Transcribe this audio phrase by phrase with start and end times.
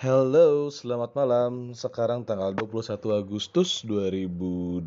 [0.00, 1.76] Halo, selamat malam.
[1.76, 4.80] Sekarang tanggal 21 Agustus 2021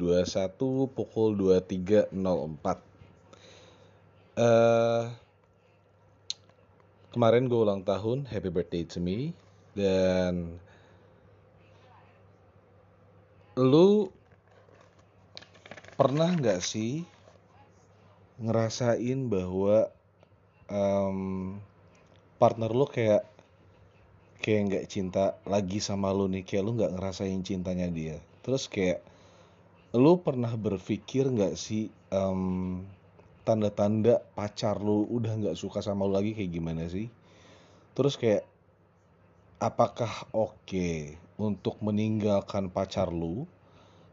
[0.89, 2.17] pukul 23.04.
[4.33, 5.13] Uh,
[7.13, 9.37] kemarin gue ulang tahun, happy birthday to me.
[9.77, 10.57] Dan
[13.53, 14.09] lu
[15.93, 17.05] pernah nggak sih
[18.41, 19.93] ngerasain bahwa
[20.73, 21.61] um,
[22.41, 23.29] partner lu kayak
[24.43, 28.19] kayak nggak cinta lagi sama lu nih kayak lu nggak ngerasain cintanya dia.
[28.43, 28.99] Terus kayak
[29.95, 32.83] lu pernah berpikir nggak sih um,
[33.47, 37.07] tanda-tanda pacar lu udah nggak suka sama lu lagi kayak gimana sih?
[37.95, 38.43] Terus kayak
[39.63, 43.47] apakah oke okay untuk meninggalkan pacar lu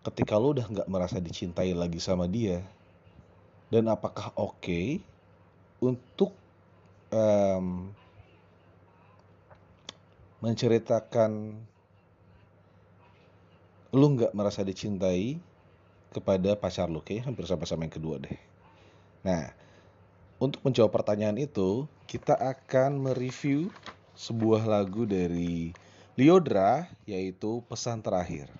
[0.06, 2.62] ketika lu udah nggak merasa dicintai lagi sama dia?
[3.66, 5.02] Dan apakah oke okay
[5.82, 6.30] untuk
[7.10, 7.90] um,
[10.40, 11.60] menceritakan
[13.92, 15.36] lu nggak merasa dicintai
[16.10, 18.38] kepada pacar lu kayak hampir sama-sama yang kedua deh.
[19.22, 19.52] Nah,
[20.40, 23.68] untuk menjawab pertanyaan itu, kita akan mereview
[24.16, 25.76] sebuah lagu dari
[26.18, 28.50] Liodra yaitu Pesan Terakhir.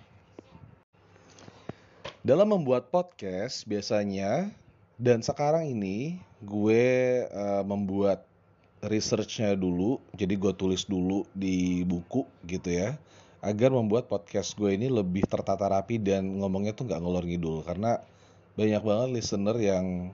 [2.20, 4.52] Dalam membuat podcast biasanya
[5.00, 8.29] dan sekarang ini gue uh, membuat
[8.80, 12.96] researchnya dulu, jadi gue tulis dulu di buku gitu ya,
[13.44, 18.00] agar membuat podcast gue ini lebih tertata rapi dan ngomongnya tuh nggak ngelor ngidul karena
[18.56, 20.12] banyak banget listener yang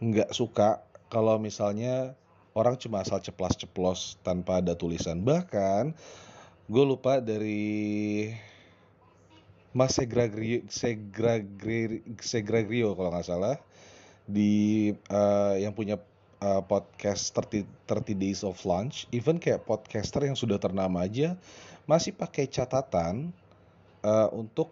[0.00, 2.12] nggak suka kalau misalnya
[2.56, 5.20] orang cuma asal ceplas-ceplos tanpa ada tulisan.
[5.20, 5.92] Bahkan
[6.66, 8.32] gue lupa dari
[9.76, 13.56] Mas Segragrio, Segragrio, Segragrio kalau nggak salah
[14.24, 16.00] di uh, yang punya
[16.46, 21.34] uh, podcast 30, 30 Days of Lunch, even kayak podcaster yang sudah ternama aja
[21.90, 23.34] masih pakai catatan
[24.06, 24.70] uh, untuk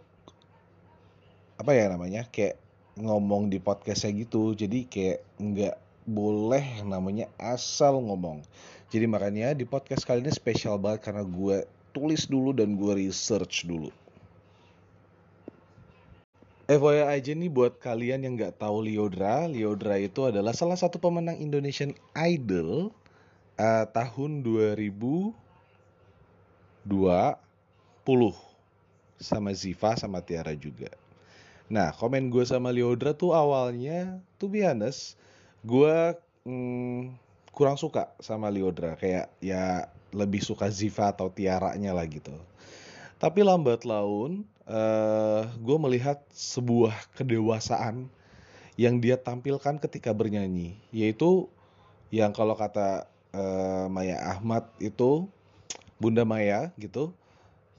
[1.59, 2.59] apa ya namanya kayak
[2.95, 4.55] ngomong di podcastnya gitu.
[4.55, 5.77] Jadi kayak nggak
[6.07, 8.47] boleh namanya asal ngomong.
[8.95, 13.67] Jadi makanya di podcast kali ini spesial banget karena gue tulis dulu dan gue research
[13.67, 13.91] dulu
[16.65, 21.37] FYI aja nih buat kalian yang nggak tahu Liodra, Liodra itu adalah salah satu pemenang
[21.37, 22.89] Indonesian Idol
[23.61, 25.37] uh, tahun 2020
[29.21, 30.89] sama Ziva sama Tiara juga.
[31.69, 35.21] Nah, komen gue sama Liodra tuh awalnya, tuh honest,
[35.69, 36.17] gue
[36.49, 37.13] mm,
[37.53, 38.97] kurang suka sama Liodra.
[38.97, 39.85] Kayak ya
[40.17, 42.33] lebih suka Ziva atau Tiaranya lah gitu.
[43.21, 48.09] Tapi lambat laun, uh, gue melihat sebuah kedewasaan
[48.75, 51.47] yang dia tampilkan ketika bernyanyi, yaitu
[52.11, 55.31] yang kalau kata uh, Maya Ahmad itu
[55.99, 57.15] Bunda Maya gitu,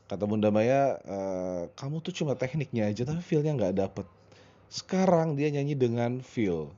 [0.07, 4.07] kata Bunda Maya, uh, kamu tuh cuma tekniknya aja tapi feelnya nggak dapet.
[4.71, 6.71] Sekarang dia nyanyi dengan feel.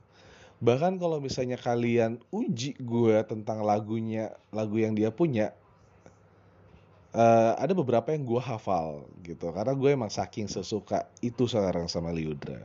[0.58, 5.54] Bahkan kalau misalnya kalian uji gue tentang lagunya, lagu yang dia punya,
[7.18, 12.14] uh, ada beberapa yang gue hafal gitu karena gue emang saking sesuka itu sekarang sama
[12.14, 12.62] Liudra.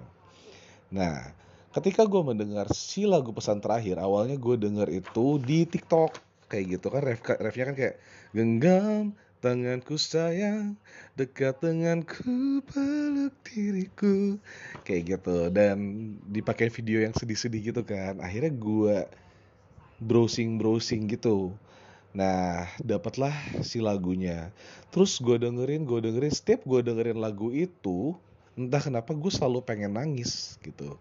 [0.93, 1.33] Nah,
[1.73, 6.21] ketika gue mendengar si lagu pesan terakhir, awalnya gue denger itu di TikTok
[6.53, 7.95] kayak gitu kan ref refnya kan kayak
[8.29, 10.77] genggam tanganku sayang
[11.17, 14.37] dekat denganku peluk diriku
[14.85, 15.77] kayak gitu dan
[16.29, 18.97] dipakai video yang sedih-sedih gitu kan akhirnya gue
[19.97, 21.57] browsing browsing gitu
[22.13, 23.33] Nah, dapatlah
[23.65, 24.53] si lagunya.
[24.93, 28.13] Terus gue dengerin, gue dengerin, setiap gue dengerin lagu itu,
[28.53, 30.93] entah kenapa gue selalu pengen nangis gitu.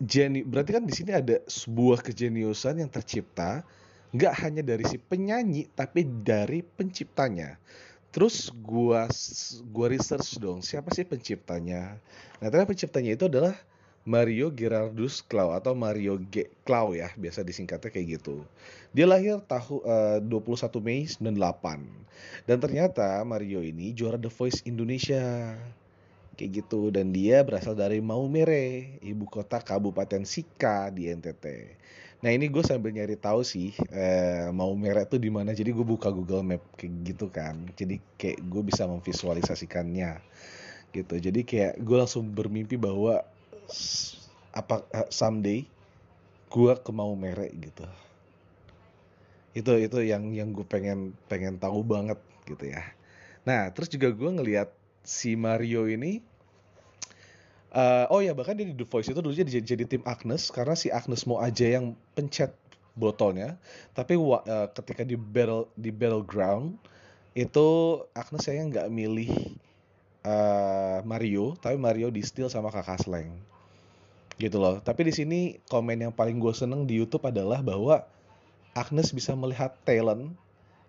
[0.00, 3.60] Jenny, berarti kan di sini ada sebuah kejeniusan yang tercipta
[4.10, 7.60] nggak hanya dari si penyanyi tapi dari penciptanya.
[8.10, 9.06] Terus gua
[9.70, 11.94] gua research dong siapa sih penciptanya.
[12.42, 13.54] Nah ternyata penciptanya itu adalah
[14.08, 18.40] Mario Gerardus Clau atau Mario G Clau ya, biasa disingkatnya kayak gitu.
[18.96, 22.48] Dia lahir tahun uh, 21 Mei 98.
[22.48, 25.52] Dan ternyata Mario ini juara The Voice Indonesia.
[26.32, 31.44] Kayak gitu dan dia berasal dari Maumere, ibu kota Kabupaten Sika di NTT.
[32.24, 35.52] Nah ini gue sambil nyari tahu sih eh, Maumere itu di mana.
[35.52, 37.68] Jadi gue buka Google Map kayak gitu kan.
[37.76, 40.20] Jadi kayak gue bisa memvisualisasikannya
[40.96, 41.14] gitu.
[41.20, 43.20] Jadi kayak gue langsung bermimpi bahwa
[44.50, 45.66] apa uh, someday
[46.50, 47.86] gue ke mau merek gitu.
[49.54, 52.82] Itu itu yang yang gue pengen pengen tahu banget gitu ya.
[53.46, 54.70] Nah terus juga gue ngelihat
[55.06, 56.20] si Mario ini
[57.72, 60.74] uh, oh ya bahkan dia di The Voice itu dulu jadi jadi tim Agnes karena
[60.74, 62.50] si Agnes mau aja yang pencet
[62.98, 63.54] botolnya.
[63.94, 66.74] Tapi uh, ketika di battle di battleground
[67.38, 67.68] itu
[68.10, 69.30] Agnes sayang nggak milih
[70.26, 73.38] uh, Mario tapi Mario di steal sama kakak Sleng
[74.40, 74.80] gitu loh.
[74.80, 78.00] Tapi di sini komen yang paling gue seneng di YouTube adalah bahwa
[78.72, 80.32] Agnes bisa melihat talent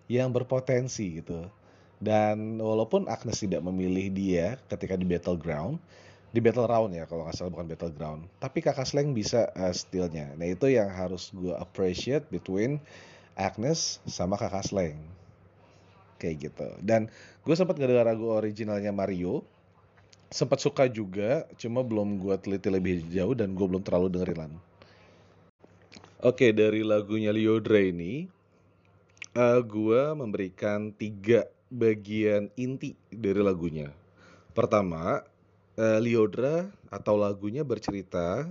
[0.08, 1.44] yang berpotensi gitu.
[2.00, 5.78] Dan walaupun Agnes tidak memilih dia ketika di battleground
[6.32, 10.32] di battle round ya kalau nggak salah bukan battleground tapi kakak Sleng bisa uh, stealnya.
[10.32, 12.80] Nah itu yang harus gue appreciate between
[13.36, 14.96] Agnes sama kakak Sleng
[16.16, 16.68] kayak gitu.
[16.80, 17.12] Dan
[17.44, 19.44] gue sempat ngedengar lagu originalnya Mario
[20.32, 24.56] sempat suka juga cuma belum gue teliti lebih jauh dan gue belum terlalu dengerin
[26.24, 28.26] oke dari lagunya Liodre ini
[29.36, 33.88] uh, gue memberikan tiga bagian inti dari lagunya.
[34.52, 35.24] Pertama
[35.80, 38.44] uh, Liodra atau lagunya bercerita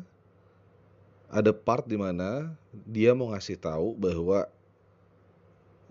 [1.32, 4.50] ada part di mana dia mau ngasih tahu bahwa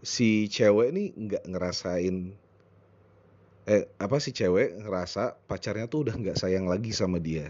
[0.02, 2.34] si cewek ini nggak ngerasain
[3.70, 7.46] eh apa si cewek ngerasa pacarnya tuh udah nggak sayang lagi sama dia?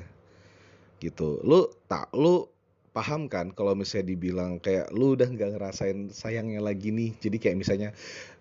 [1.00, 1.40] Gitu.
[1.40, 2.44] Lu tak lu
[2.92, 7.16] paham kan kalau misalnya dibilang kayak lu udah nggak ngerasain sayangnya lagi nih?
[7.16, 7.88] Jadi kayak misalnya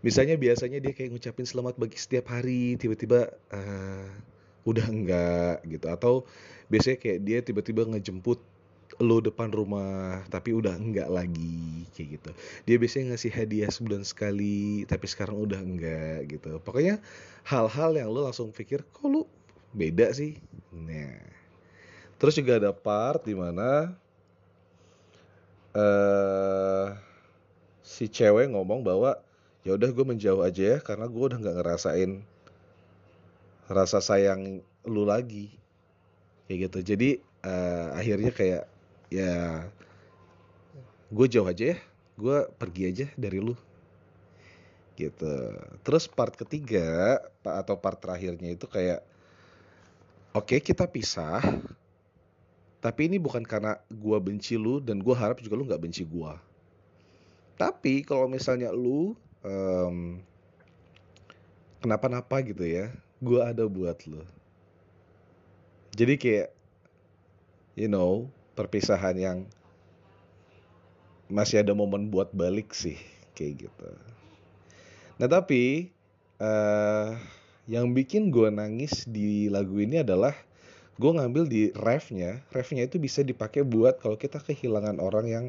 [0.03, 4.11] misalnya biasanya dia kayak ngucapin selamat bagi setiap hari tiba-tiba uh,
[4.67, 5.87] udah enggak gitu.
[5.87, 6.13] Atau
[6.67, 8.43] biasanya kayak dia tiba-tiba ngejemput
[8.99, 12.29] lo depan rumah tapi udah enggak lagi kayak gitu.
[12.67, 16.59] Dia biasanya ngasih hadiah sebulan sekali tapi sekarang udah enggak gitu.
[16.59, 16.99] Pokoknya
[17.47, 19.23] hal-hal yang lo langsung pikir kok lu
[19.71, 20.35] beda sih?
[20.75, 21.15] Nah.
[22.19, 23.95] Terus juga ada part di mana
[25.71, 26.87] uh, eh,
[27.79, 29.15] si cewek ngomong bahwa
[29.63, 32.19] ya udah gue menjauh aja ya karena gue udah nggak ngerasain
[33.71, 35.55] rasa sayang lu lagi.
[36.51, 36.79] Kayak gitu.
[36.83, 37.09] Jadi
[37.47, 38.67] uh, akhirnya kayak
[39.13, 39.67] ya
[41.09, 41.77] gue jauh aja ya.
[42.19, 43.55] Gue pergi aja dari lu.
[44.97, 45.33] Gitu.
[45.83, 49.03] Terus part ketiga atau part terakhirnya itu kayak
[50.33, 51.41] oke okay, kita pisah
[52.79, 56.33] tapi ini bukan karena gue benci lu dan gue harap juga lu nggak benci gue
[57.59, 60.21] tapi kalau misalnya lu um,
[61.83, 62.87] kenapa-napa gitu ya
[63.19, 64.23] gue ada buat lo
[65.91, 66.49] jadi kayak
[67.75, 69.37] you know perpisahan yang
[71.31, 72.99] masih ada momen buat balik sih
[73.39, 73.89] kayak gitu.
[75.15, 75.95] Nah tapi
[76.43, 77.15] uh,
[77.71, 80.35] yang bikin gue nangis di lagu ini adalah
[80.99, 82.43] gue ngambil di refnya.
[82.51, 85.45] Refnya itu bisa dipakai buat kalau kita kehilangan orang yang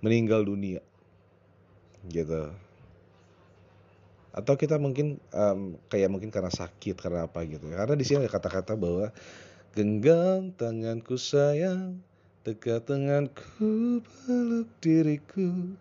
[0.00, 0.80] meninggal dunia
[2.08, 2.48] gitu.
[4.32, 7.68] Atau kita mungkin um, kayak mungkin karena sakit karena apa gitu.
[7.68, 9.12] Karena di sini ada kata-kata bahwa
[9.76, 12.00] genggam tanganku sayang
[12.40, 15.76] dekat tanganku peluk diriku.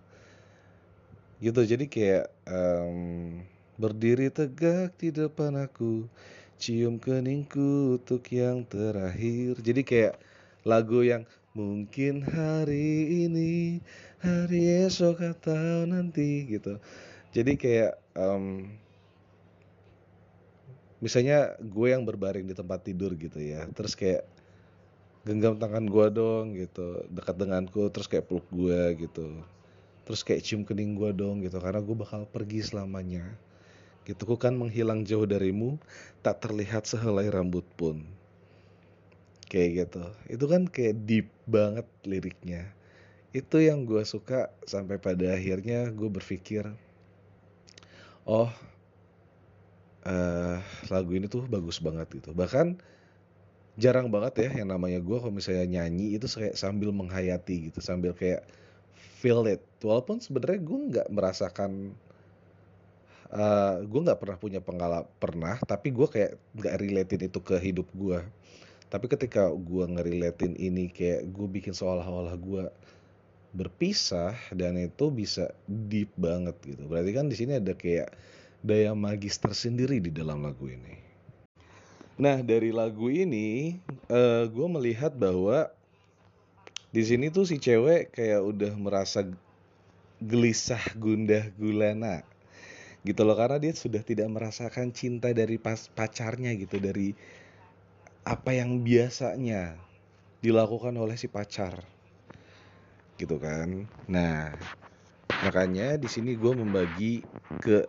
[1.39, 3.39] Gitu jadi kayak um,
[3.79, 6.03] berdiri tegak di depan aku.
[6.59, 9.63] Cium keningku untuk yang terakhir.
[9.63, 10.19] Jadi kayak
[10.67, 11.23] lagu yang
[11.56, 13.79] mungkin hari ini
[14.19, 16.75] hari esok atau nanti gitu.
[17.31, 18.67] Jadi kayak um,
[21.00, 23.63] misalnya gue yang berbaring di tempat tidur gitu ya.
[23.71, 24.27] Terus kayak
[25.27, 27.04] genggam tangan gue dong gitu.
[27.12, 29.27] Dekat denganku terus kayak peluk gue gitu.
[30.07, 31.60] Terus kayak cium kening gue dong gitu.
[31.60, 33.25] Karena gue bakal pergi selamanya.
[34.07, 34.21] Gitu.
[34.26, 35.78] Ku kan menghilang jauh darimu
[36.26, 38.02] tak terlihat sehelai rambut pun.
[39.49, 40.04] Kayak gitu.
[40.30, 42.69] Itu kan kayak deep banget liriknya.
[43.30, 46.66] Itu yang gue suka sampai pada akhirnya gue berpikir
[48.26, 48.49] oh
[50.06, 50.57] uh,
[50.90, 52.33] lagu ini tuh bagus banget gitu.
[52.33, 52.81] Bahkan
[53.80, 58.12] jarang banget ya yang namanya gue kalau misalnya nyanyi itu kayak sambil menghayati gitu sambil
[58.12, 58.44] kayak
[59.24, 61.95] feel it walaupun sebenarnya gue nggak merasakan
[63.31, 67.88] uh, gue nggak pernah punya pengalaman pernah tapi gue kayak nggak relatein itu ke hidup
[67.95, 68.19] gue
[68.90, 72.68] tapi ketika gue ngerelatein ini kayak gue bikin seolah-olah gue
[73.50, 76.86] berpisah dan itu bisa deep banget gitu.
[76.86, 78.14] Berarti kan di sini ada kayak
[78.62, 80.98] daya magis tersendiri di dalam lagu ini.
[82.19, 83.80] Nah dari lagu ini
[84.11, 85.71] uh, eh, gue melihat bahwa
[86.92, 89.23] di sini tuh si cewek kayak udah merasa
[90.19, 92.28] gelisah gundah gulana
[93.07, 97.16] gitu loh karena dia sudah tidak merasakan cinta dari pas pacarnya gitu dari
[98.28, 99.80] apa yang biasanya
[100.44, 101.80] dilakukan oleh si pacar
[103.19, 103.88] gitu kan.
[104.07, 104.56] Nah,
[105.44, 107.23] makanya di sini gue membagi
[107.59, 107.83] ke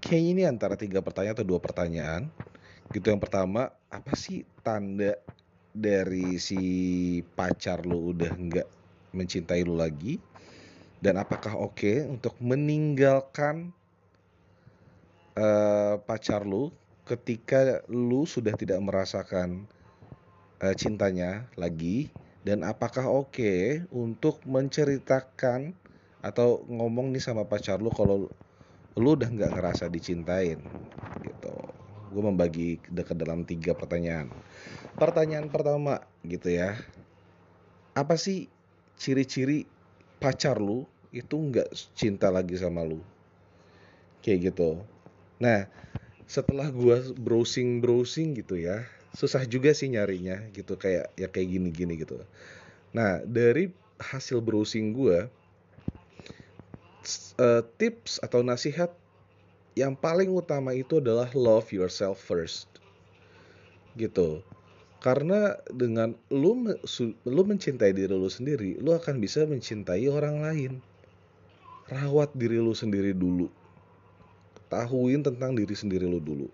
[0.00, 2.28] kayaknya ini antara tiga pertanyaan atau dua pertanyaan.
[2.94, 5.14] Gitu yang pertama, apa sih tanda
[5.72, 6.62] dari si
[7.36, 8.68] pacar lo udah nggak
[9.16, 10.18] mencintai lo lagi?
[11.00, 13.72] dan apakah oke okay untuk meninggalkan
[15.36, 16.72] uh, pacar lu
[17.06, 19.68] ketika lu sudah tidak merasakan
[20.64, 22.10] uh, cintanya lagi?
[22.46, 25.74] Dan apakah oke okay untuk menceritakan
[26.22, 28.30] atau ngomong nih sama pacar lu kalau
[28.96, 30.62] lu udah nggak ngerasa dicintain?
[31.22, 31.54] Gitu
[32.10, 34.30] gue membagi ke dalam tiga pertanyaan.
[34.96, 36.78] Pertanyaan pertama gitu ya.
[37.96, 38.48] Apa sih
[38.96, 39.68] ciri-ciri
[40.20, 43.00] pacar lu itu nggak cinta lagi sama lu?
[44.24, 44.80] Kayak gitu.
[45.40, 45.68] Nah
[46.26, 48.82] setelah gua browsing browsing gitu ya
[49.14, 52.20] susah juga sih nyarinya gitu kayak ya kayak gini gini gitu.
[52.92, 55.30] Nah dari hasil browsing gua
[57.40, 58.92] uh, tips atau nasihat
[59.76, 62.66] yang paling utama itu adalah love yourself first
[63.94, 64.40] gitu
[65.04, 66.66] karena dengan lu
[67.28, 70.72] lu mencintai diri lu sendiri lu akan bisa mencintai orang lain
[71.92, 73.46] rawat diri lu sendiri dulu
[74.66, 76.48] tahuin tentang diri sendiri lu dulu.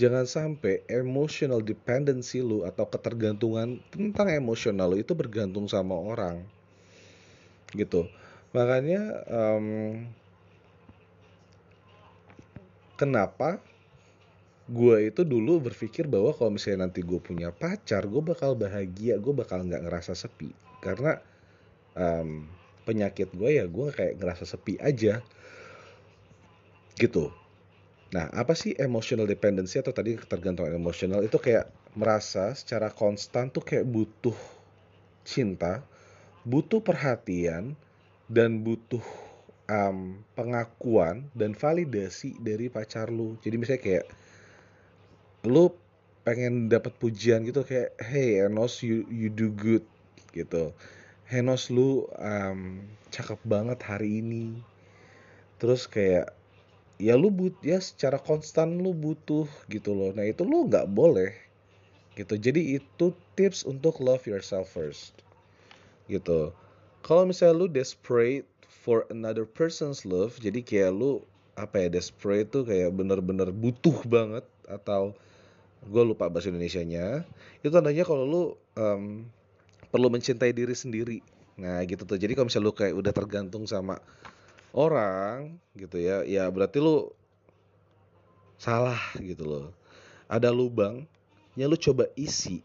[0.00, 6.40] Jangan sampai emotional dependency lu atau ketergantungan tentang emosional lu itu bergantung sama orang.
[7.76, 8.08] Gitu.
[8.56, 9.66] Makanya um,
[13.02, 13.58] kenapa
[14.70, 19.34] gue itu dulu berpikir bahwa kalau misalnya nanti gue punya pacar, gue bakal bahagia, gue
[19.34, 20.54] bakal nggak ngerasa sepi.
[20.78, 21.18] Karena
[21.98, 22.46] um,
[22.86, 25.18] penyakit gue ya gue kayak ngerasa sepi aja
[26.94, 27.34] gitu.
[28.14, 31.66] Nah, apa sih emotional dependency atau tadi ketergantungan emosional itu kayak
[31.98, 34.36] merasa secara konstan tuh kayak butuh
[35.26, 35.82] cinta,
[36.46, 37.74] butuh perhatian,
[38.30, 39.02] dan butuh
[39.68, 43.36] um, pengakuan dan validasi dari pacar lu.
[43.44, 44.06] Jadi misalnya kayak
[45.46, 45.74] lu
[46.22, 49.82] pengen dapat pujian gitu kayak hey Enos you you do good
[50.30, 50.70] gitu.
[51.28, 54.58] Enos lu um, cakep banget hari ini.
[55.58, 56.34] Terus kayak
[57.02, 61.34] ya lu but ya secara konstan lu butuh gitu loh nah itu lu nggak boleh
[62.14, 65.10] gitu jadi itu tips untuk love yourself first
[66.06, 66.54] gitu
[67.02, 68.46] kalau misalnya lu desperate
[68.82, 71.22] for another person's love jadi kayak lu
[71.54, 75.14] apa ya desperate tuh kayak bener-bener butuh banget atau
[75.86, 77.22] gue lupa bahasa Indonesia nya
[77.62, 78.42] itu tandanya kalau lu
[78.74, 79.26] um,
[79.92, 81.18] perlu mencintai diri sendiri.
[81.60, 82.16] Nah gitu tuh.
[82.16, 84.00] Jadi kalau misalnya lu kayak udah tergantung sama
[84.72, 87.12] orang gitu ya ya berarti lu
[88.56, 89.66] salah gitu loh.
[90.32, 91.04] Ada lubang
[91.60, 92.64] yang lu coba isi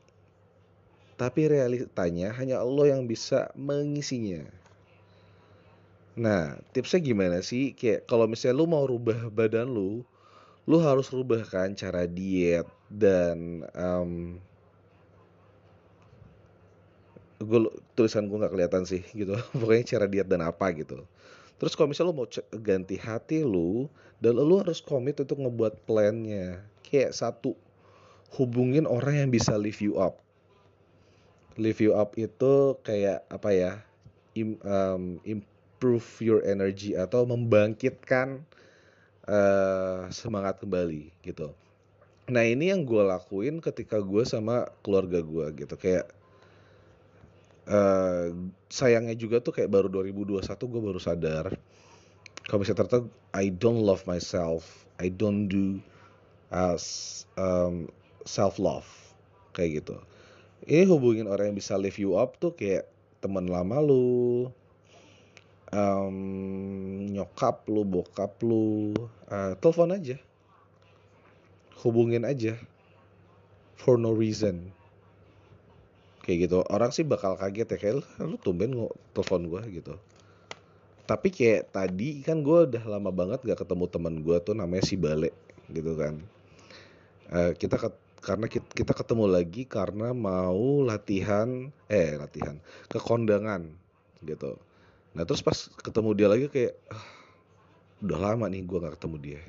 [1.18, 4.46] tapi realitanya hanya Allah yang bisa mengisinya
[6.18, 10.02] nah tipsnya gimana sih kayak kalau misalnya lu mau rubah badan lu
[10.66, 14.42] lu harus rubah kan cara diet dan um,
[17.38, 21.06] gue tulisan gue nggak kelihatan sih gitu pokoknya cara diet dan apa gitu
[21.58, 22.30] Terus kalau misalnya lu mau
[22.62, 23.90] ganti hati lu
[24.22, 26.62] dan lu harus komit untuk ngebuat plannya.
[26.86, 27.58] Kayak satu,
[28.38, 30.22] hubungin orang yang bisa lift you up.
[31.58, 33.74] Lift you up itu kayak apa ya?
[34.38, 35.18] Im, um,
[35.78, 38.42] improve your energy atau membangkitkan
[39.30, 41.54] uh, semangat kembali gitu.
[42.34, 46.10] Nah ini yang gue lakuin ketika gue sama keluarga gue gitu kayak
[47.70, 48.34] uh,
[48.74, 51.46] sayangnya juga tuh kayak baru 2021 gue baru sadar
[52.50, 53.00] kalau misalnya ternyata
[53.38, 54.66] I don't love myself
[54.98, 55.78] I don't do
[56.50, 57.88] as um,
[58.26, 58.90] self love
[59.54, 60.02] kayak gitu
[60.66, 62.90] ini hubungin orang yang bisa lift you up tuh kayak
[63.24, 64.50] teman lama lu
[65.72, 66.18] um,
[67.12, 68.94] nyokap lu bokap lu
[69.28, 70.18] uh, telepon aja.
[71.84, 72.56] Hubungin aja.
[73.78, 74.74] For no reason.
[76.24, 76.58] Kayak gitu.
[76.68, 79.96] Orang sih bakal kaget ya kayak lu tumben nggak telepon gue gitu.
[81.08, 85.00] Tapi kayak tadi kan gue udah lama banget gak ketemu teman gue tuh namanya si
[85.00, 85.32] Bale
[85.72, 86.20] gitu kan.
[87.32, 92.60] Uh, kita ke, karena kita, kita ketemu lagi karena mau latihan eh latihan
[92.92, 93.72] ke kondangan
[94.20, 94.60] gitu
[95.18, 97.06] nah terus pas ketemu dia lagi kayak ah,
[98.06, 99.42] udah lama nih gue gak ketemu dia.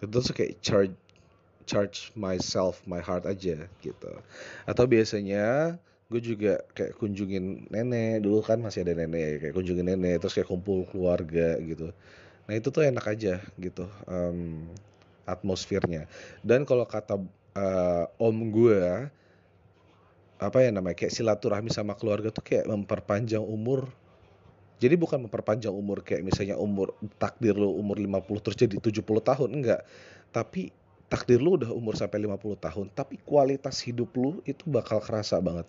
[0.00, 0.96] Terus kayak charge
[1.68, 4.10] charge myself my heart aja gitu.
[4.64, 5.76] Atau biasanya
[6.08, 10.32] gue juga kayak kunjungin nenek dulu kan masih ada nenek ya, kayak kunjungin nenek terus
[10.32, 11.92] kayak kumpul keluarga gitu.
[12.48, 14.64] Nah itu tuh enak aja gitu um,
[15.28, 16.08] atmosfernya.
[16.40, 17.20] Dan kalau kata
[17.52, 19.12] uh, om gue
[20.38, 23.90] apa ya namanya kayak silaturahmi sama keluarga tuh kayak memperpanjang umur
[24.78, 29.48] jadi bukan memperpanjang umur kayak misalnya umur takdir lo umur 50 terus jadi 70 tahun
[29.50, 29.82] enggak.
[30.30, 30.70] Tapi
[31.10, 35.66] takdir lu udah umur sampai 50 tahun tapi kualitas hidup lu itu bakal kerasa banget.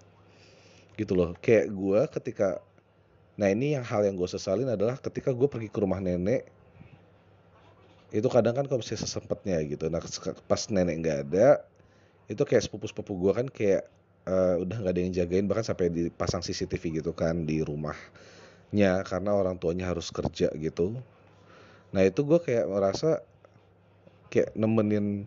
[0.93, 1.33] Gitu loh.
[1.41, 2.61] Kayak gue ketika
[3.33, 6.45] nah ini yang hal yang gue sesalin adalah ketika gue pergi ke rumah nenek
[8.09, 9.89] itu kadang kan kalau misalnya sesempatnya gitu.
[9.89, 10.05] Nah
[10.45, 11.65] pas nenek nggak ada
[12.29, 13.89] itu kayak sepupu-sepupu gue kan kayak
[14.29, 17.65] uh, udah nggak ada yang jagain bahkan sampai dipasang CCTV gitu kan di
[18.69, 21.01] rumahnya karena orang tuanya harus kerja gitu
[21.89, 23.25] nah itu gue kayak merasa
[24.29, 25.25] kayak nemenin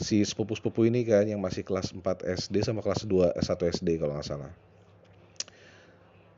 [0.00, 4.18] si sepupu-sepupu ini kan yang masih kelas 4 SD sama kelas 2 S1 SD kalau
[4.18, 4.50] nggak salah.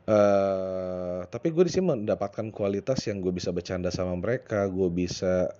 [0.03, 5.55] Uh, tapi gue di sini mendapatkan kualitas yang gue bisa bercanda sama mereka, gue bisa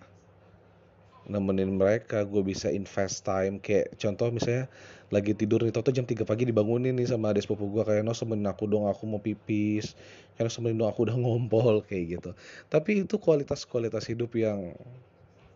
[1.28, 3.60] nemenin mereka, gue bisa invest time.
[3.64, 4.68] Kayak contoh misalnya
[5.14, 8.18] lagi tidur nih, tuh jam 3 pagi dibangunin nih sama adik sepupu gue kayak no
[8.18, 9.94] semenin aku dong aku mau pipis,
[10.42, 11.82] no semenin dong aku udah ngompol.
[11.88, 12.30] Kayak gitu.
[12.68, 14.76] Tapi itu kualitas-kualitas hidup yang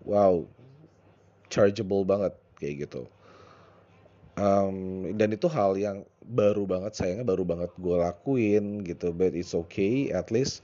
[0.07, 0.45] wow
[1.51, 2.33] chargeable banget.
[2.57, 3.01] Kayak gitu.
[4.37, 9.09] Um, dan itu hal yang baru banget sayangnya baru banget gue lakuin gitu.
[9.09, 10.61] But it's okay at least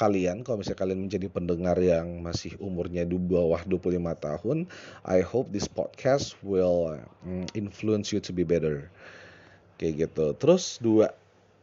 [0.00, 4.58] kalian kalau misalnya kalian menjadi pendengar yang masih umurnya di bawah 25 tahun
[5.04, 8.88] I hope this podcast will um, influence you to be better
[9.76, 11.12] kayak gitu terus dua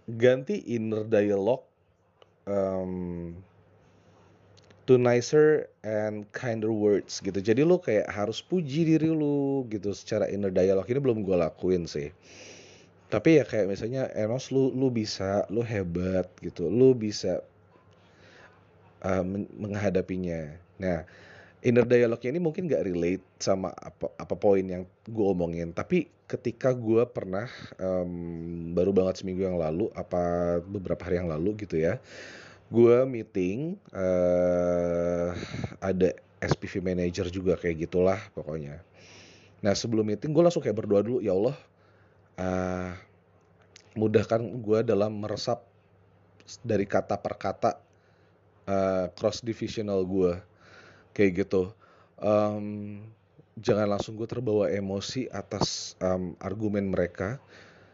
[0.06, 1.66] ganti inner dialogue
[2.50, 3.38] um,
[4.90, 7.38] to nicer and kinder words gitu.
[7.38, 11.86] Jadi lu kayak harus puji diri lu gitu secara inner dialogue ini belum gue lakuin
[11.86, 12.10] sih.
[13.14, 16.74] Tapi ya kayak misalnya Enos lu lu bisa, lu hebat gitu.
[16.74, 17.46] Lu bisa
[19.04, 19.26] uh,
[19.56, 20.56] menghadapinya.
[20.80, 21.04] Nah,
[21.60, 25.76] inner dialogue ini mungkin gak relate sama apa apa poin yang gue omongin.
[25.76, 27.50] Tapi ketika gue pernah
[27.82, 31.98] um, baru banget seminggu yang lalu, apa beberapa hari yang lalu gitu ya,
[32.70, 35.34] gue meeting uh,
[35.82, 38.80] ada SPV manager juga kayak gitulah pokoknya
[39.60, 41.58] nah sebelum meeting gue langsung kayak berdoa dulu ya Allah
[42.40, 42.92] uh,
[43.98, 45.66] mudahkan gue dalam meresap
[46.62, 47.72] dari kata per kata
[48.70, 50.38] uh, cross divisional gue
[51.18, 51.74] kayak gitu.
[52.22, 53.02] Um,
[53.60, 57.42] jangan langsung gue terbawa emosi atas um, argumen mereka.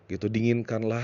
[0.06, 1.02] Gitu dinginkanlah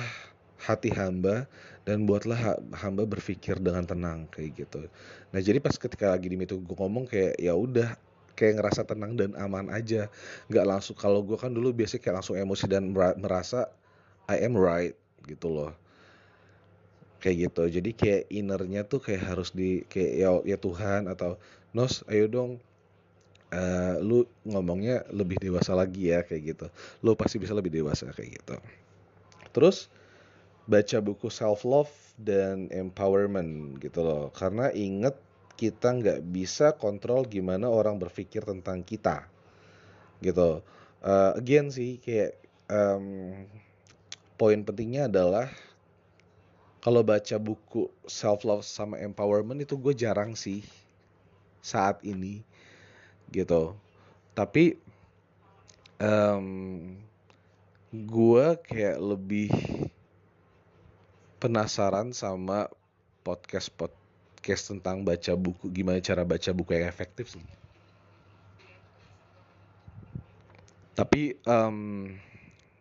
[0.62, 1.50] hati hamba
[1.90, 4.86] dan buatlah hamba berpikir dengan tenang kayak gitu.
[5.34, 7.98] Nah jadi pas ketika lagi di meeting gue ngomong kayak ya udah
[8.38, 10.06] kayak ngerasa tenang dan aman aja,
[10.54, 13.74] nggak langsung kalau gue kan dulu biasa kayak langsung emosi dan merasa
[14.30, 14.94] I am right
[15.26, 15.81] gitu loh
[17.22, 17.64] kayak gitu.
[17.80, 21.38] Jadi kayak innernya tuh kayak harus di kayak ya ya Tuhan atau
[21.72, 22.60] Nos ayo dong
[23.56, 26.68] uh, lu ngomongnya lebih dewasa lagi ya kayak gitu.
[27.06, 28.56] Lu pasti bisa lebih dewasa kayak gitu.
[29.56, 29.88] Terus
[30.68, 34.34] baca buku self love dan empowerment gitu loh.
[34.36, 35.16] Karena inget
[35.56, 39.30] kita nggak bisa kontrol gimana orang berpikir tentang kita
[40.20, 40.66] gitu.
[41.02, 42.38] Uh, again sih kayak
[42.70, 43.46] um,
[44.38, 45.50] poin pentingnya adalah
[46.82, 50.66] kalau baca buku self love sama empowerment itu gue jarang sih
[51.62, 52.42] saat ini
[53.30, 53.78] gitu.
[54.34, 54.82] Tapi
[56.02, 56.98] um,
[57.94, 59.54] gue kayak lebih
[61.38, 62.66] penasaran sama
[63.22, 67.46] podcast podcast tentang baca buku gimana cara baca buku yang efektif sih.
[70.98, 72.10] Tapi um,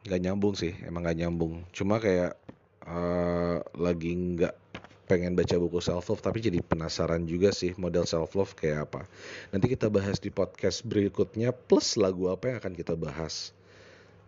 [0.09, 1.69] nyambung sih emang nggak nyambung.
[1.77, 2.37] Cuma kayak
[2.91, 4.55] uh, lagi nggak
[5.07, 9.03] pengen baca buku self love tapi jadi penasaran juga sih model self love kayak apa
[9.51, 13.51] nanti kita bahas di podcast berikutnya plus lagu apa yang akan kita bahas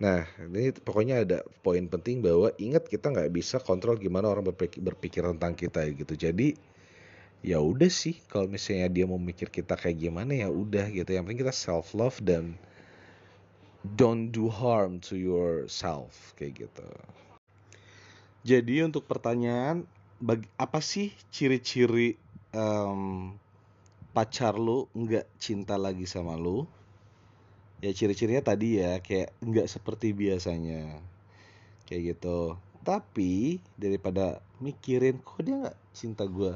[0.02, 4.82] Nah, ini pokoknya ada poin penting bahwa ingat kita nggak bisa kontrol gimana orang berpikir,
[4.82, 6.18] berpikir tentang kita gitu.
[6.18, 6.58] Jadi
[7.46, 11.06] ya udah sih kalau misalnya dia mau mikir kita kayak gimana ya udah gitu.
[11.06, 12.58] Yang penting kita self love dan
[13.94, 16.86] don't do harm to yourself kayak gitu.
[18.42, 19.86] Jadi untuk pertanyaan
[20.18, 22.18] bagi, apa sih ciri-ciri
[22.54, 23.30] um,
[24.10, 26.66] pacar lu nggak cinta lagi sama lu?
[27.82, 31.02] ya ciri-cirinya tadi ya kayak nggak seperti biasanya.
[31.86, 32.54] Kayak gitu.
[32.86, 36.54] Tapi daripada mikirin kok dia nggak cinta gue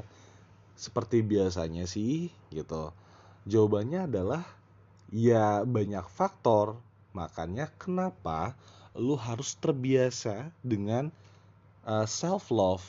[0.79, 2.31] seperti biasanya sih?
[2.55, 2.95] gitu.
[3.43, 4.43] Jawabannya adalah
[5.11, 6.79] ya banyak faktor.
[7.11, 8.55] Makanya kenapa
[8.95, 11.11] lu harus terbiasa dengan
[11.87, 12.83] uh, self love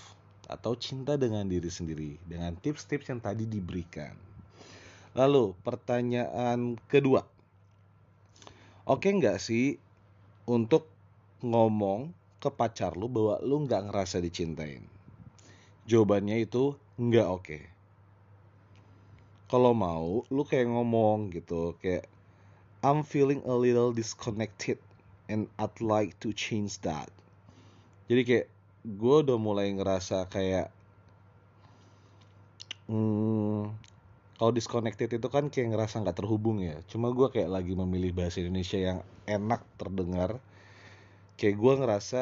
[0.50, 4.12] atau cinta dengan diri sendiri dengan tips-tips yang tadi diberikan
[5.16, 7.22] lalu pertanyaan kedua
[8.84, 9.78] oke nggak sih
[10.48, 10.88] untuk
[11.44, 14.82] ngomong ke pacar lu bahwa lu nggak ngerasa dicintain?
[15.90, 17.58] Jawabannya itu nggak oke.
[19.48, 22.06] Kalau mau, lu kayak ngomong gitu, kayak
[22.84, 24.78] I'm feeling a little disconnected
[25.26, 27.10] and I'd like to change that.
[28.06, 28.46] Jadi kayak
[28.86, 30.70] gue udah mulai ngerasa kayak
[32.86, 33.74] hmm,
[34.38, 36.78] kalau disconnected itu kan kayak ngerasa nggak terhubung ya.
[36.86, 40.38] Cuma gue kayak lagi memilih bahasa Indonesia yang enak terdengar.
[41.34, 42.20] Kayak gue ngerasa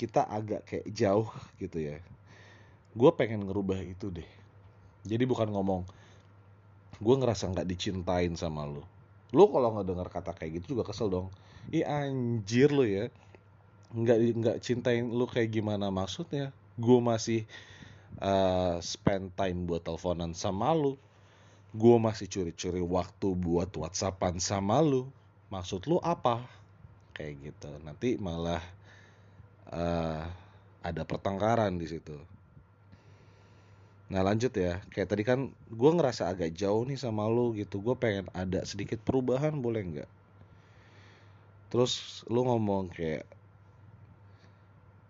[0.00, 1.28] kita agak kayak jauh
[1.60, 2.00] gitu ya.
[2.96, 4.28] Gue pengen ngerubah itu deh.
[5.04, 5.84] Jadi bukan ngomong
[6.96, 8.96] gue ngerasa nggak dicintain sama lo
[9.34, 11.28] lo kalau nggak dengar kata kayak gitu juga kesel dong.
[11.74, 13.10] Ih anjir lo ya
[13.94, 16.50] nggak nggak cintain lo kayak gimana maksudnya.
[16.76, 17.46] Gue masih
[18.20, 20.98] uh, spend time buat teleponan sama lu.
[21.76, 25.08] Gue masih curi-curi waktu buat whatsappan sama lu.
[25.52, 26.42] Maksud lu apa?
[27.12, 27.70] Kayak gitu.
[27.84, 28.62] Nanti malah
[29.70, 30.24] uh,
[30.80, 32.16] ada pertengkaran di situ.
[34.08, 34.80] Nah lanjut ya.
[34.88, 37.82] Kayak tadi kan gue ngerasa agak jauh nih sama lu gitu.
[37.84, 40.10] Gue pengen ada sedikit perubahan boleh nggak?
[41.68, 43.26] Terus lu ngomong kayak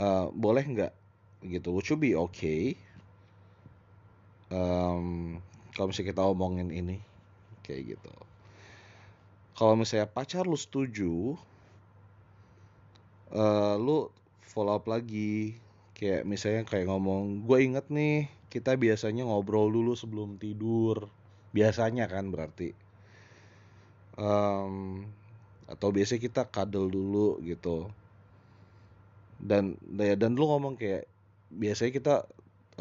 [0.01, 0.93] uh, boleh nggak?
[1.45, 1.69] Gitu.
[1.73, 2.77] Would you be okay?
[4.49, 5.39] Um,
[5.75, 6.97] kalau misalnya kita omongin ini
[7.67, 8.13] kayak gitu.
[9.57, 11.35] Kalau misalnya pacar lu setuju
[13.33, 14.09] uh, lu
[14.45, 15.59] follow up lagi.
[15.97, 21.09] Kayak misalnya kayak ngomong gue inget nih kita biasanya ngobrol dulu sebelum tidur.
[21.57, 22.77] Biasanya kan berarti.
[24.17, 25.05] Um,
[25.67, 27.91] atau biasanya kita cuddle dulu gitu
[29.40, 31.05] dan dan lu ngomong kayak
[31.53, 32.14] biasanya kita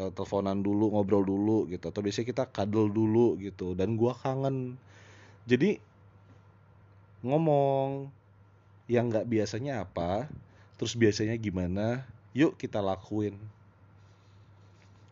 [0.00, 4.80] uh, teleponan dulu ngobrol dulu gitu atau biasanya kita kadel dulu gitu dan gua kangen.
[5.46, 5.78] Jadi
[7.22, 8.10] ngomong
[8.86, 10.30] yang nggak biasanya apa
[10.78, 12.04] terus biasanya gimana
[12.36, 13.36] yuk kita lakuin.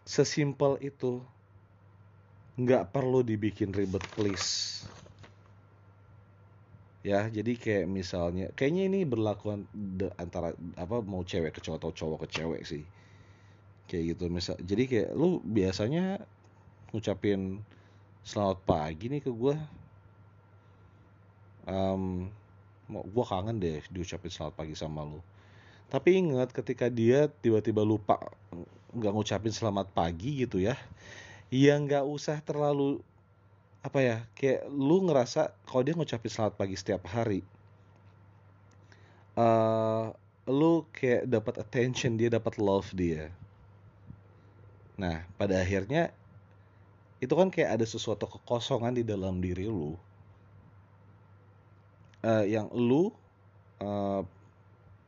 [0.04, 1.24] Sesimpel itu
[2.54, 4.84] nggak perlu dibikin ribet please
[7.04, 9.68] ya jadi kayak misalnya kayaknya ini berlakuan
[10.16, 12.84] antara apa mau cewek ke cowok atau cowok ke cewek sih.
[13.84, 16.24] Kayak gitu misal jadi kayak lu biasanya
[16.96, 17.60] ngucapin
[18.24, 19.56] selamat pagi nih ke gue
[21.68, 22.32] um,
[22.88, 25.20] gue kangen deh diucapin selamat pagi sama lu.
[25.92, 28.16] Tapi ingat ketika dia tiba-tiba lupa
[28.96, 30.78] nggak ngucapin selamat pagi gitu ya
[31.52, 33.02] ya nggak usah terlalu
[33.84, 37.44] apa ya kayak lu ngerasa kalau dia ngucapin selamat pagi setiap hari
[39.36, 40.10] uh,
[40.48, 43.32] lu kayak dapat attention dia dapat love dia.
[45.00, 46.12] Nah, pada akhirnya
[47.18, 49.96] itu kan kayak ada sesuatu kekosongan di dalam diri lu
[52.20, 53.08] uh, yang lu
[53.80, 54.20] uh,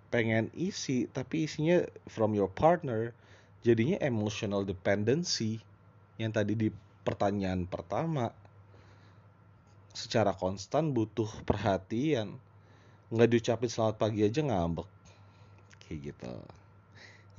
[0.09, 3.13] pengen isi tapi isinya from your partner
[3.61, 5.61] jadinya emotional dependency
[6.17, 6.69] yang tadi di
[7.05, 8.33] pertanyaan pertama
[9.97, 12.37] secara konstan butuh perhatian
[13.09, 14.85] nggak diucapin selamat pagi aja ngambek
[15.81, 16.33] kayak gitu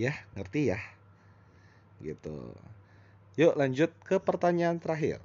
[0.01, 0.79] ya ngerti ya
[2.01, 2.53] gitu.
[3.37, 5.21] Yuk lanjut ke pertanyaan terakhir.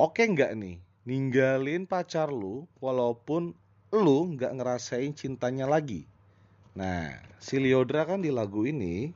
[0.00, 3.52] Oke nggak nih ninggalin pacar lu walaupun
[3.92, 6.08] lu nggak ngerasain cintanya lagi?
[6.72, 9.12] Nah, si Liodra kan di lagu ini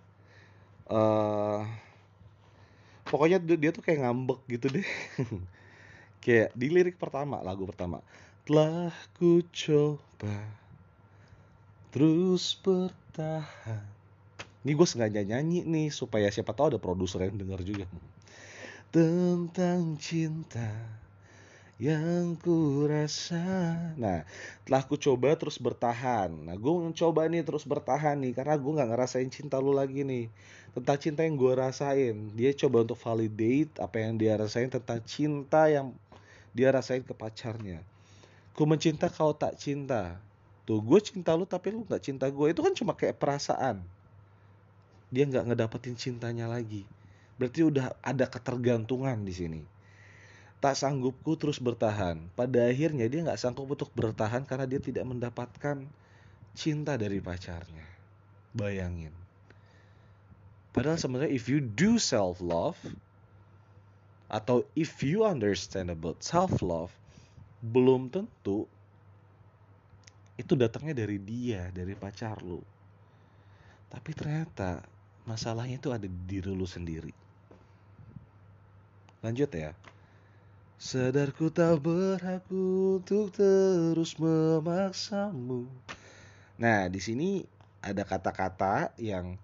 [0.92, 1.64] uh,
[3.08, 4.88] pokoknya dia tuh kayak ngambek gitu deh.
[6.26, 8.02] kayak di lirik pertama, lagu pertama.
[8.42, 10.38] Telah ku coba
[11.94, 13.96] terus bertahan
[14.66, 17.86] ini gue sengaja nyanyi nih supaya siapa tahu ada produser yang denger juga.
[18.90, 20.66] Tentang cinta
[21.78, 23.78] yang ku rasa.
[23.94, 24.26] Nah,
[24.66, 26.34] telah ku coba terus bertahan.
[26.50, 30.26] Nah, gue mencoba nih terus bertahan nih karena gue nggak ngerasain cinta lu lagi nih.
[30.74, 32.34] Tentang cinta yang gue rasain.
[32.34, 35.94] Dia coba untuk validate apa yang dia rasain tentang cinta yang
[36.56, 37.84] dia rasain ke pacarnya.
[38.56, 40.16] Ku mencinta kau tak cinta.
[40.64, 42.56] Tuh, gue cinta lu tapi lu nggak cinta gue.
[42.56, 43.84] Itu kan cuma kayak perasaan
[45.10, 46.82] dia nggak ngedapetin cintanya lagi
[47.38, 49.62] berarti udah ada ketergantungan di sini
[50.58, 55.86] tak sanggupku terus bertahan pada akhirnya dia nggak sanggup untuk bertahan karena dia tidak mendapatkan
[56.56, 57.86] cinta dari pacarnya
[58.56, 59.12] bayangin
[60.74, 62.80] padahal sebenarnya if you do self love
[64.26, 66.90] atau if you understand about self love
[67.62, 68.66] belum tentu
[70.36, 72.60] itu datangnya dari dia dari pacar lu
[73.86, 74.82] tapi ternyata
[75.26, 77.12] masalahnya itu ada di diri lu sendiri.
[79.20, 79.74] Lanjut ya.
[80.76, 85.64] Sadarku tak berhak untuk terus memaksamu.
[86.60, 87.42] Nah, di sini
[87.80, 89.40] ada kata-kata yang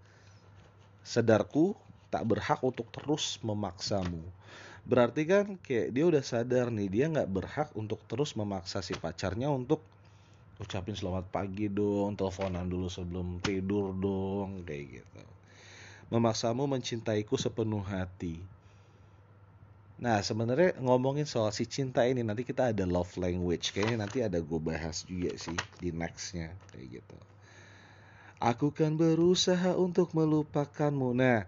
[1.03, 1.73] sadarku
[2.13, 4.21] tak berhak untuk terus memaksamu.
[4.91, 9.49] Berarti kan kayak dia udah sadar nih dia nggak berhak untuk terus memaksa si pacarnya
[9.59, 9.81] untuk
[10.63, 15.23] ucapin selamat pagi dong, teleponan dulu sebelum tidur dong, kayak gitu
[16.13, 18.37] memaksamu mencintaiku sepenuh hati.
[20.05, 23.67] Nah, sebenarnya ngomongin soal si cinta ini nanti kita ada love language.
[23.75, 27.17] Kayaknya nanti ada gue bahas juga sih di nextnya kayak gitu.
[28.43, 31.09] Aku kan berusaha untuk melupakanmu.
[31.15, 31.47] Nah,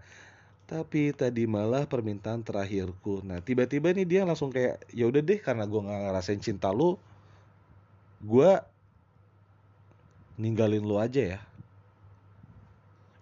[0.65, 3.21] tapi tadi malah permintaan terakhirku.
[3.21, 6.97] Nah, tiba-tiba nih dia langsung kayak, ya udah deh karena gue nggak ngerasain cinta lu,
[8.25, 8.51] gue
[10.41, 11.41] ninggalin lu aja ya.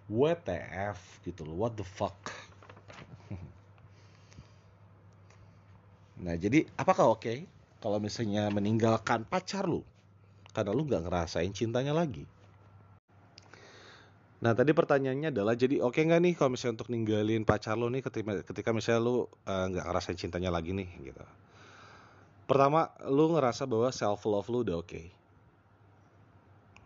[0.08, 2.16] WTF gitu loh, what the fuck.
[6.24, 7.38] Nah, jadi apakah oke okay
[7.84, 9.84] kalau misalnya meninggalkan pacar lu
[10.56, 12.24] karena lu nggak ngerasain cintanya lagi?
[14.44, 17.88] Nah, tadi pertanyaannya adalah jadi oke okay nggak nih kalau misalnya untuk ninggalin pacar lu
[17.88, 21.24] nih ketika ketika misalnya lu eh, nggak uh, ngerasain cintanya lagi nih gitu.
[22.44, 24.92] Pertama, lu ngerasa bahwa self love lu udah oke.
[24.92, 25.06] Okay.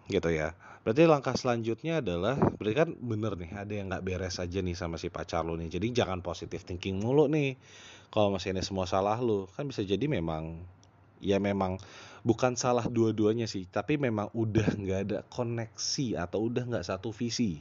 [0.06, 0.54] Gitu ya.
[0.86, 4.94] Berarti langkah selanjutnya adalah berarti kan bener nih ada yang nggak beres aja nih sama
[4.94, 5.66] si pacar lu nih.
[5.66, 7.58] Jadi jangan positif thinking mulu nih.
[8.14, 10.62] Kalau masih ini semua salah lu, kan bisa jadi memang
[11.18, 11.78] ya memang
[12.22, 17.60] bukan salah dua-duanya sih, tapi memang udah nggak ada koneksi atau udah nggak satu visi.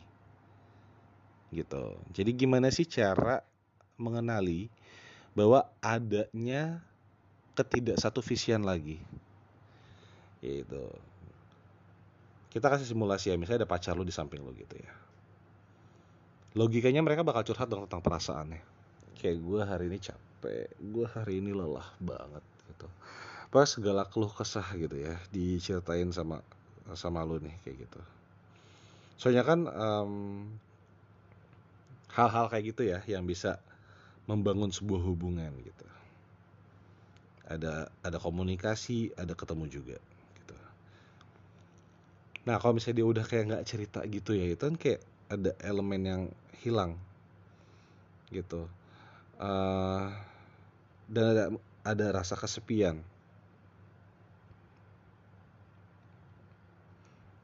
[1.51, 1.83] Gitu.
[2.11, 3.41] Jadi gimana sih cara
[3.97, 4.67] mengenali
[5.37, 6.83] bahwa adanya
[7.55, 8.99] ketidak satu visian lagi?
[10.43, 11.07] Gitu
[12.57, 14.93] kita kasih simulasi ya misalnya ada pacar lu di samping lu gitu ya
[16.57, 18.65] logikanya mereka bakal curhat dong tentang perasaannya
[19.21, 22.41] kayak gue hari ini capek gue hari ini lelah banget
[22.71, 22.89] gitu
[23.47, 26.43] pas segala keluh kesah gitu ya diceritain sama
[26.95, 28.01] sama lu nih kayak gitu.
[29.17, 29.59] Soalnya kan
[32.11, 33.59] hal-hal um, kayak gitu ya yang bisa
[34.27, 35.87] membangun sebuah hubungan gitu.
[37.47, 39.97] Ada ada komunikasi ada ketemu juga
[42.47, 46.01] Nah kalau misalnya dia udah kayak nggak cerita gitu ya itu kan kayak ada elemen
[46.07, 46.23] yang
[46.63, 46.95] hilang
[48.31, 48.71] gitu.
[49.35, 50.15] Uh,
[51.11, 51.43] dan ada
[51.83, 53.03] ada rasa kesepian.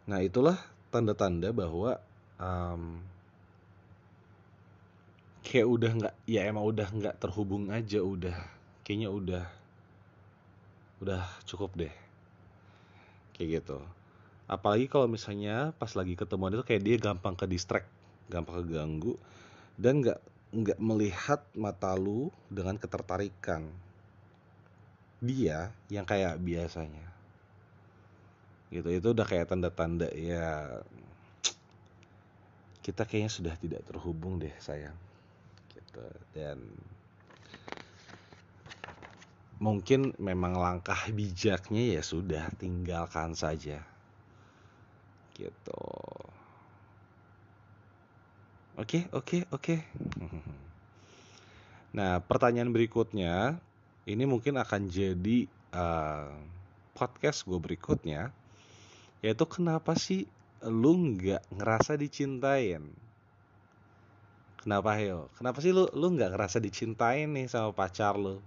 [0.03, 0.59] Nah itulah
[0.91, 1.95] tanda-tanda bahwa
[2.35, 2.99] um,
[5.47, 8.35] kayak udah nggak ya emang udah nggak terhubung aja udah
[8.83, 9.43] kayaknya udah
[10.99, 11.93] udah cukup deh.
[13.35, 13.79] Kayak gitu.
[14.43, 17.87] Apalagi kalau misalnya pas lagi ketemuan itu kayak dia gampang ke distract
[18.27, 19.15] gampang keganggu
[19.79, 20.19] dan nggak
[20.51, 23.71] nggak melihat mata lu dengan ketertarikan.
[25.23, 27.12] Dia yang kayak biasanya
[28.73, 28.89] gitu.
[28.89, 30.81] Itu udah kayak tanda-tanda ya
[32.83, 34.95] kita kayaknya sudah tidak terhubung deh sayang.
[35.71, 36.57] Gitu dan
[39.63, 43.79] mungkin memang langkah bijaknya ya sudah tinggalkan saja.
[45.37, 45.83] Gitu.
[48.75, 49.75] Oke oke oke.
[51.93, 53.61] Nah pertanyaan berikutnya
[54.09, 55.45] ini mungkin akan jadi
[55.77, 56.33] uh,
[56.97, 58.33] podcast gue berikutnya
[59.23, 60.27] yaitu kenapa sih
[60.67, 62.91] lu nggak ngerasa dicintain?
[64.59, 68.43] Kenapa yo kenapa sih lu lu nggak ngerasa dicintain nih sama pacar lu?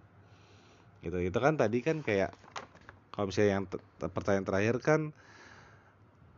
[1.00, 2.32] Gitu itu kan tadi kan kayak
[3.08, 3.64] kalau misalnya yang
[4.12, 5.00] pertanyaan terakhir kan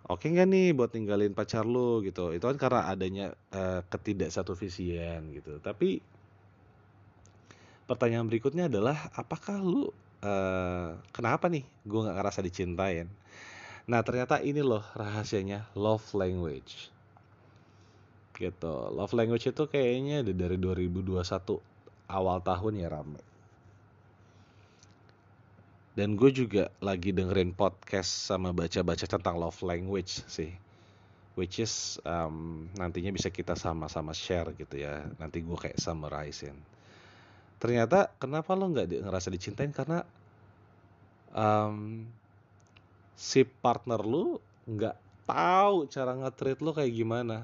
[0.06, 2.06] oke nggak nih buat ninggalin pacar lu?
[2.06, 2.30] Gitu.
[2.30, 5.58] Itu kan karena adanya uh, ketidak satu visian gitu.
[5.58, 5.98] Tapi
[7.90, 9.90] pertanyaan berikutnya adalah apakah lu
[10.22, 13.17] uh, kenapa nih gue nggak ngerasa dicintain
[13.88, 16.92] nah ternyata ini loh rahasianya love language.
[18.36, 18.74] Gitu.
[18.94, 21.18] Love language itu kayaknya dari 2021
[22.06, 23.22] awal tahun ya rame.
[25.98, 30.54] Dan gue juga lagi dengerin podcast sama baca-baca tentang love language sih.
[31.34, 35.02] Which is um, nantinya bisa kita sama-sama share gitu ya.
[35.18, 36.54] Nanti gue kayak summarizing
[37.58, 39.74] ternyata kenapa lo nggak ngerasa dicintain?
[39.74, 40.06] Karena
[41.34, 42.06] um,
[43.18, 44.38] si partner lo
[44.70, 47.42] nggak tahu cara nge-treat lo kayak gimana.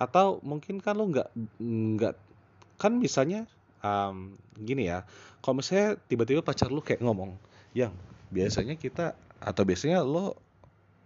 [0.00, 1.28] Atau mungkin kan lo nggak
[1.60, 2.14] nggak
[2.80, 3.44] kan misalnya
[3.84, 5.04] um, gini ya
[5.44, 7.36] kalau misalnya tiba-tiba pacar lo kayak ngomong
[7.76, 7.92] yang
[8.32, 10.36] biasanya kita atau biasanya lo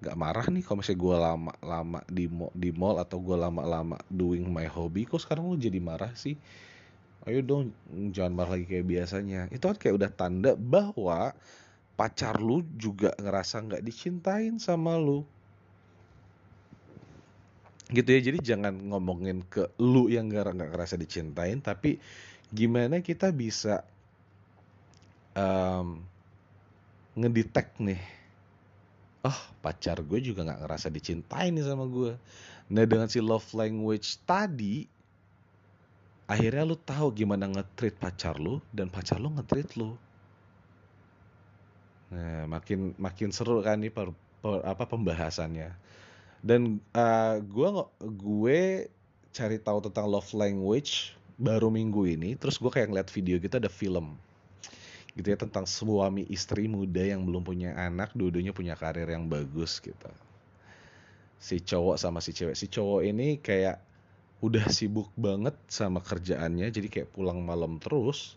[0.03, 4.45] nggak marah nih kalau misalnya gue lama-lama di mall, di mall atau gue lama-lama doing
[4.47, 6.37] my hobby kok sekarang lo jadi marah sih?
[7.25, 7.73] Ayo dong
[8.13, 9.49] jangan marah lagi kayak biasanya.
[9.49, 11.33] Itu kan kayak udah tanda bahwa
[11.95, 15.23] pacar lu juga ngerasa nggak dicintain sama lu.
[17.91, 22.01] Gitu ya jadi jangan ngomongin ke lu yang nggak nggak ngerasa dicintain tapi
[22.51, 23.85] gimana kita bisa
[25.37, 26.03] um,
[27.15, 28.03] ngedetect nih
[29.25, 32.13] oh pacar gue juga nggak ngerasa dicintai nih sama gue.
[32.73, 34.85] Nah dengan si love language tadi
[36.25, 39.97] akhirnya lu tahu gimana nge-treat pacar lu dan pacar lu nge-treat lu
[42.14, 45.74] nah makin makin seru kan nih per, per, apa pembahasannya.
[46.44, 48.61] Dan uh, gue gue
[49.35, 53.72] cari tahu tentang love language baru minggu ini terus gue kayak ngeliat video gitu ada
[53.72, 54.14] film.
[55.18, 59.83] Gitu ya tentang suami istri muda yang belum punya anak dua-duanya punya karir yang bagus
[59.83, 60.11] gitu.
[61.42, 62.55] Si cowok sama si cewek.
[62.55, 63.83] Si cowok ini kayak
[64.44, 68.37] udah sibuk banget sama kerjaannya jadi kayak pulang malam terus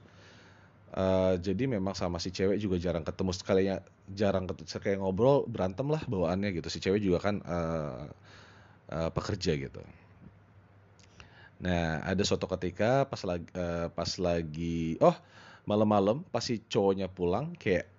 [0.93, 3.75] uh, jadi memang sama si cewek juga jarang ketemu sekalinya
[4.13, 8.07] jarang ketemu kayak ngobrol berantem lah bawaannya gitu si cewek juga kan uh,
[8.93, 9.83] uh, pekerja gitu
[11.57, 15.15] Nah, ada suatu ketika pas lagi uh, pas lagi oh,
[15.65, 17.89] malam-malam pas si cowoknya pulang kayak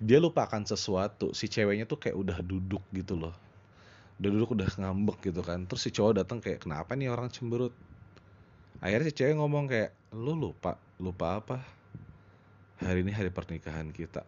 [0.00, 1.36] dia lupakan sesuatu.
[1.36, 3.34] Si ceweknya tuh kayak udah duduk gitu loh.
[4.18, 5.68] Udah duduk udah ngambek gitu kan.
[5.68, 7.76] Terus si cowok datang kayak kenapa nih orang cemberut?
[8.80, 11.56] Akhirnya si cewek ngomong kayak lu lupa, lupa apa?
[12.78, 14.22] Hari ini hari pernikahan kita.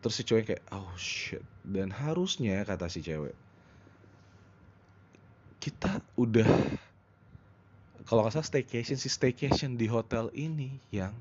[0.00, 1.44] Terus si cowok kayak oh shit.
[1.64, 3.36] Dan harusnya kata si cewek
[5.60, 6.48] kita udah
[8.08, 11.12] kalau nggak salah staycation si staycation di hotel ini yang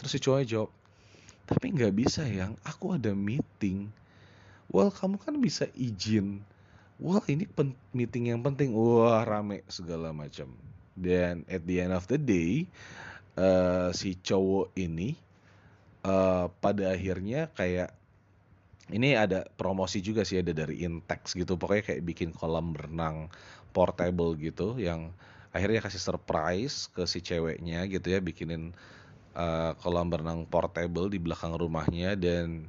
[0.00, 0.72] terus si jawab
[1.44, 3.92] tapi nggak bisa yang aku ada meeting
[4.72, 6.40] well kamu kan bisa izin
[6.96, 7.44] well ini
[7.92, 10.48] meeting yang penting wah rame segala macam
[10.96, 12.64] dan at the end of the day
[13.38, 15.14] uh, si cowok ini
[16.02, 17.94] uh, pada akhirnya kayak
[18.88, 23.28] ini ada promosi juga sih ada dari Intex gitu pokoknya kayak bikin kolam berenang
[23.70, 25.12] portable gitu yang
[25.52, 28.72] akhirnya kasih surprise ke si ceweknya gitu ya bikinin
[29.36, 32.68] uh, kolam berenang portable di belakang rumahnya dan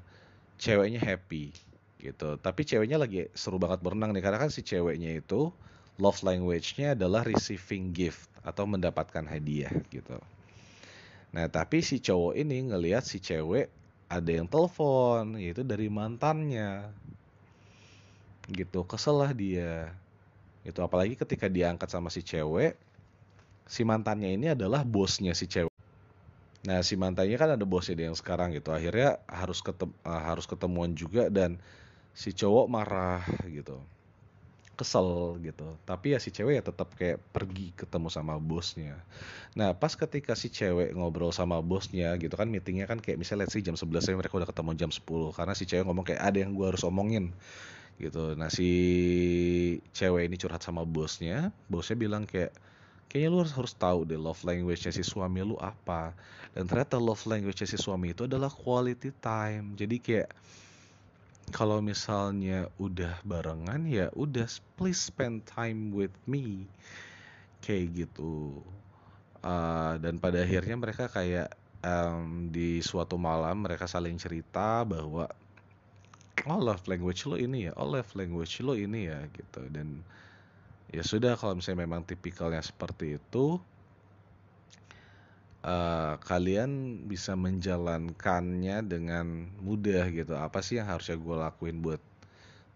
[0.60, 1.56] ceweknya happy
[2.00, 2.36] gitu.
[2.40, 5.52] Tapi ceweknya lagi seru banget berenang nih karena kan si ceweknya itu
[6.00, 10.20] love language-nya adalah receiving gift atau mendapatkan hadiah gitu
[11.30, 13.70] nah tapi si cowok ini ngelihat si cewek
[14.10, 16.90] ada yang telepon yaitu dari mantannya.
[18.50, 19.94] Gitu kesel lah dia.
[20.66, 22.74] Itu apalagi ketika diangkat sama si cewek
[23.70, 25.70] si mantannya ini adalah bosnya si cewek.
[26.66, 30.50] Nah si mantannya kan ada bosnya dia yang sekarang gitu akhirnya harus ketem uh, harus
[30.50, 31.62] ketemuan juga dan
[32.18, 33.78] si cowok marah gitu
[34.80, 35.76] kesel gitu.
[35.84, 38.96] Tapi ya si cewek ya tetap kayak pergi ketemu sama bosnya.
[39.60, 43.54] Nah pas ketika si cewek ngobrol sama bosnya gitu kan meetingnya kan kayak misalnya let's
[43.54, 46.38] say jam 11 ya mereka udah ketemu jam 10 karena si cewek ngomong kayak ada
[46.40, 47.36] yang gue harus omongin.
[48.00, 48.40] Gitu.
[48.40, 48.72] Nah si
[49.92, 52.56] cewek ini curhat sama bosnya bosnya bilang kayak
[53.12, 56.16] kayaknya lu harus harus tahu deh love language-nya si suami lu apa.
[56.56, 59.76] Dan ternyata love language-nya si suami itu adalah quality time.
[59.76, 60.30] Jadi kayak
[61.50, 64.46] kalau misalnya udah barengan ya udah
[64.78, 66.70] please spend time with me.
[67.60, 68.64] Kayak gitu.
[69.40, 71.52] Uh, dan pada akhirnya mereka kayak
[71.84, 75.32] um, di suatu malam mereka saling cerita bahwa
[76.48, 79.62] oh love language lo ini ya oh love language lo ini ya gitu.
[79.72, 80.04] Dan
[80.90, 83.60] ya sudah kalau misalnya memang tipikalnya seperti itu
[85.70, 90.34] uh, kalian bisa menjalankannya dengan mudah gitu.
[90.34, 92.02] Apa sih yang harusnya gue lakuin buat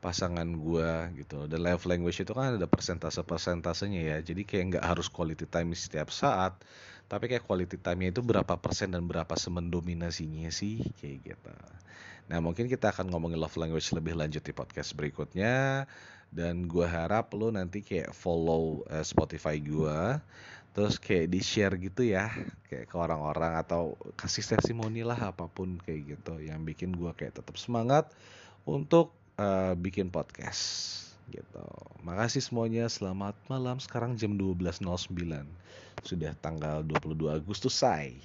[0.05, 0.91] pasangan gue
[1.25, 1.49] gitu?
[1.49, 4.17] Dan love language itu kan ada persentase persentasenya ya.
[4.21, 6.53] Jadi kayak nggak harus quality time setiap saat
[7.11, 10.81] tapi kayak quality time-nya itu berapa persen dan berapa semendominasinya sih?
[10.97, 11.53] Kayak gitu.
[12.31, 15.85] Nah mungkin kita akan ngomongin love language lebih lanjut di podcast berikutnya.
[16.33, 20.17] Dan gue harap lo nanti kayak follow uh, Spotify gue
[20.73, 22.33] terus kayak di share gitu ya
[22.65, 27.37] kayak ke orang-orang atau kasih testimoni lah apa pun kayak gitu yang bikin gue kayak
[27.37, 28.09] tetap semangat
[28.65, 30.91] untuk uh, bikin podcast
[31.31, 31.63] gitu.
[32.03, 33.79] Makasih semuanya, selamat malam.
[33.79, 34.83] Sekarang jam 12.09.
[36.03, 38.19] Sudah tanggal 22 Agustus, say.